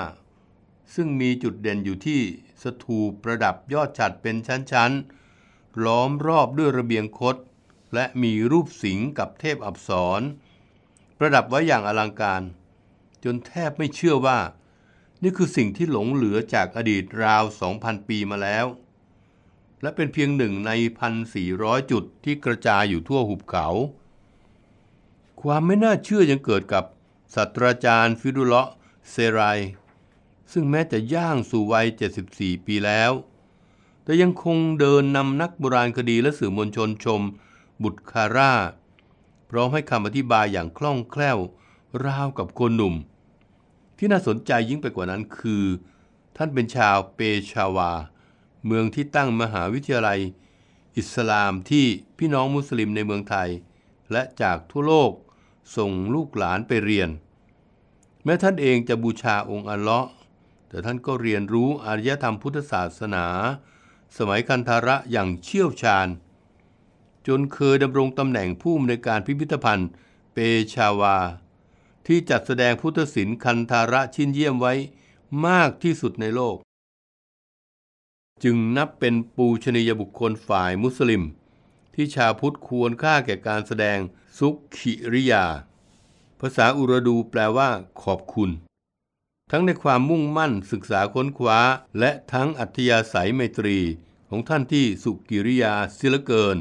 [0.94, 2.20] ซึ่งมีจุดเด่นอยู่ที่
[2.62, 7.37] สถูปประดับยอดฉัดเป็นชั้นๆ ล้อมรอบด้วยระเบียงคด
[7.94, 10.20] และมีรูปสิงกับเทพอับสร
[11.18, 12.42] ประดับไว้อย่างอลังการ
[13.25, 14.39] จนแทบไม่เชื่อว่า
[15.23, 17.45] นี่คือสิ่งที่หลงเหลือจากอดีตราว
[17.77, 18.67] 2,000 ปีมาแล้ว
[19.83, 20.71] และเป็นเพียงหนึ่งใน
[21.29, 23.67] 1,400 จุดที่กระจายอยู่ทั่วหุบเขา
[25.43, 26.85] ความไม่น่าเชื่อยังเกิดกับ
[27.35, 28.69] ศาสตราจารย์ฟิดุเลาะ
[29.11, 29.41] เซไร
[30.53, 31.87] ซึ่งแม้จะย่างสู่วัย
[32.27, 33.13] 74 ปีแล้ว
[34.05, 37.21] แต่ยังคงเดินนำนักโบราณคดีและสื่อมวลชนชม
[37.83, 38.53] บุตรคาร่า
[39.51, 41.39] พร้อมให้คำอธิบายอย่างคล่องแคล่ว
[42.05, 42.95] ราวกับคนหนุ่ม
[44.05, 45.65] ที่น่าสนใจยิ่งไปกว่านั้นคือ
[46.37, 47.21] ท่านเป็นชาวเป
[47.53, 47.91] ชาวา
[48.67, 50.21] เมืองที่ตั้งมหาวิทยาลัย
[50.97, 51.87] อิสลามที่
[52.19, 53.49] พี่น้องมุสลิมในเมืองไทย
[54.12, 55.12] และจากทั่วโลก
[55.77, 57.09] ส่งลูกหลานไปเรียน
[58.25, 60.11] แม้ท่านเองจะบูชาองค์อัลเลาะห์
[60.69, 63.27] แต่ท่านก็เรียนรู้อารยธรรมพุทธศาสนา
[64.17, 66.09] สมัยคันธาระอย่างเชี่ยวชาญ
[67.27, 69.88] จนเคยดำรงตำแหน่งผู้อำนวยการพิพิธภัณฑ์
[70.33, 70.38] เป
[70.75, 71.17] ชาวา
[72.07, 74.75] ที่จัดแสดงพุทธศิลป์คันธาระชิ้นเยี่ยมไว้
[75.47, 76.57] มากที่สุดในโลก
[78.43, 81.23] จึงนับเป็นปูชนียบุคคลฝ่ายมุสลิม
[81.95, 83.99] ที่ชาวพุทธควรค่าแก่การแสดง
[84.38, 85.45] สุขิริยา
[86.41, 87.71] ภาษาอุรดูแปลว่า
[88.03, 88.51] ขอบคุณ
[89.51, 91.61] ทั้งในความมุ่งมั่นศึกษาค้นคว้า
[91.99, 93.79] และทั้งอัธยาศัยไมตรี
[94.29, 96.57] ของท่านที่สุกิริยาศิลเกิน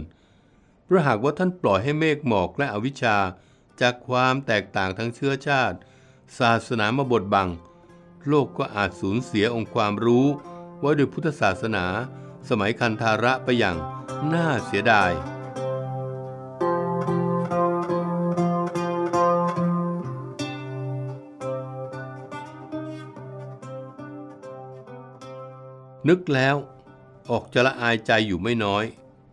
[0.83, 3.17] เพราะหากว่าท่านปล่อยให้เมฆหมอกและอวิชชา
[3.81, 5.77] จากความแตกต่างทั้งเชื้อชาติ
[6.39, 7.49] ศาสนามาบดบัง
[8.27, 10.25] โลกก็อาจสูญเสียองค์ความรู้
[10.81, 11.85] ว่าด้วยพุทธศาสนา
[12.49, 13.77] สมัยคันธาระไปอย่าง
[14.33, 15.11] น่าเสียดาย
[26.09, 26.55] นึกแล้ว
[27.29, 28.85] ออกจะละอายใจอยู่ไม่น้อย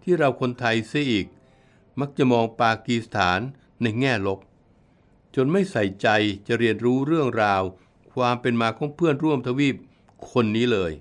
[0.03, 1.27] ที่เราคนไทยเสียอีก
[2.01, 3.41] มักจะมองปากีสถาน
[3.83, 4.39] ในแง่ลบ
[5.35, 6.09] จนไม่ใส่ใจ
[6.47, 7.63] จะเรียนรู้เรื่องราว
[8.15, 9.77] ความเป็นมาของเพื่อนร่วมทวีป
[10.31, 10.93] คนนี้เลย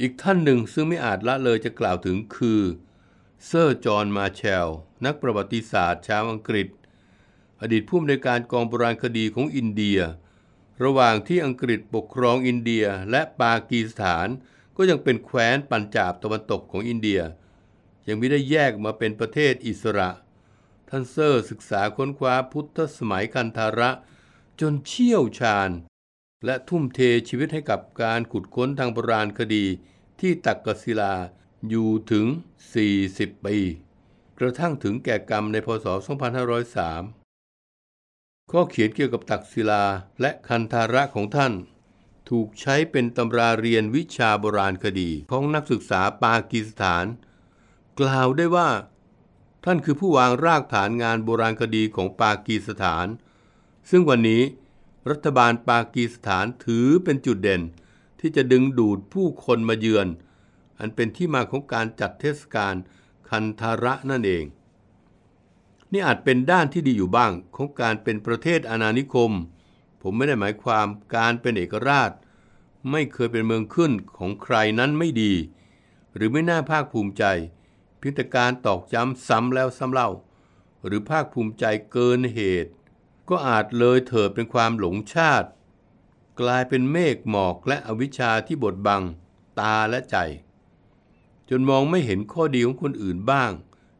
[0.00, 2.60] อีกท่านหนึ่งซึ่งไม่อาจละเลยจะกล่าวถึงคือ
[3.46, 4.68] เซอร์จอห์นมาเชล
[5.04, 6.68] นักประวัติศาสตร์ชาวอังกฤษ
[7.60, 9.98] อดีตผู้อำนวยการกองโบราณคดีของอินเดีย
[10.84, 14.28] ระหว่างที่อังกฤษปกครองอินเดียและปากีสถาน
[14.76, 17.20] ก็ยังเป็นแคว้นปัญจาบตะวันตกของอินเดีย
[18.08, 20.08] ยังไม่ได้แยกมาเป็นประเทศอิสระ
[20.88, 23.90] ท่านเซอร์ศึกษาค้นคว้าพุทธสมัยคันธาระ
[24.60, 25.70] จนเชี่ยวชาญ
[26.44, 29.64] และทุ่มเทชีวิตให้กับการขุดค้นทางโบราณคดี
[30.20, 31.14] ที่ตักกศิลา
[31.68, 32.26] อยู่ถึง
[32.86, 33.56] 40 ปี
[34.38, 35.86] กระทั่งถึงแก่กรรมในพศ
[37.18, 39.84] 2503 ข้อเขียนเกี่ยวกับตักศิลา
[40.20, 41.52] และคันธาระของท่าน
[42.30, 47.06] ถูกใช้เป็นตำราเรียนวิชาโบราณคดีของนักศึกษาปากีสถาน
[48.00, 48.68] กล่าวได้ว่า
[49.70, 53.06] ท่านคือผู้วางรากฐานงานโบราณคดีของปากีสถาน
[53.90, 54.42] ซึ่งวันนี้
[55.10, 57.62] รัฐบาลปากีสถานถือเป็นจุดเด่น
[58.20, 60.08] ที่จะดึงดูดผู้คนมาเยือน
[60.78, 62.74] อันเป็นที่มาของการจัดเทศกาล
[63.28, 64.44] คันธาระนั่นเอง
[65.92, 69.32] นี่อาจเป็นด้านที่ดีอยู่บ้างของการเป็นประเทศอาณานิคม
[70.02, 72.10] ผมไม่ได้หมายความการเป็นเอกราช
[72.90, 75.32] ไม่เคยเป็นเมืองขึ้นของใครนั้นไม่ดี
[76.14, 77.24] หรือไม่น่าภาคภูมิใจ
[77.98, 80.10] เพียงแต่การตอกย้ำซ้ำแล้วซ้ำเล่า
[80.84, 82.72] หรือภาคภูมิใจเกินเหตุ
[83.28, 85.48] ก็อาจเลยเถิดเป็นความหลงชาติ
[86.40, 89.02] กลายเป็นเมฆหมอกและอวิชชาที่บดบัง
[89.60, 90.16] ตาและใจ
[91.48, 93.50] จนมองไม่เห็นข้อดีของคนอื่นบ้าง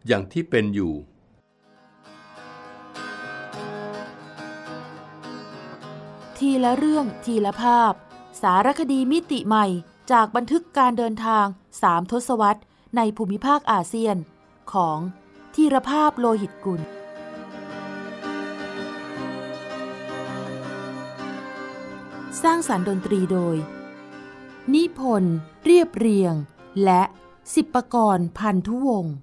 [0.06, 0.94] อย่างที่เป็นอยู่
[6.38, 7.92] ทีละเรื่องทีละภาพ
[8.42, 9.66] สารคดีมิติใหม่
[10.12, 11.46] จากบันทึกการเดินทาง
[11.82, 12.60] สามทศวรรษ
[12.96, 14.16] ในภูมิภาคอาเซียน
[14.72, 14.98] ของ
[15.54, 16.80] ทีรภาพโลหิตกุล
[22.42, 23.56] สร้างสารรค์ดนตรีโดย
[24.74, 26.34] นิพนธ์เรียบเรียง
[26.84, 27.02] และ
[27.54, 29.14] สิบประกรณ์พันธุวงศ์